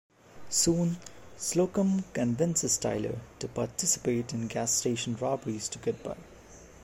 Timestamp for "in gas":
4.33-4.71